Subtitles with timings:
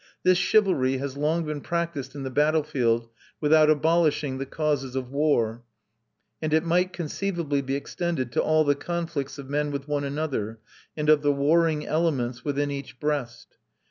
[0.23, 3.07] This chivalry has long been practised in the battle field
[3.39, 5.61] without abolishing the causes of war;
[6.41, 10.59] and it might conceivably be extended to all the conflicts of men with one another,
[10.97, 13.57] and of the warring elements within each breast.